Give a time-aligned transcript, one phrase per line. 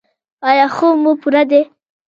[0.49, 1.61] ایا خوب مو پوره دی؟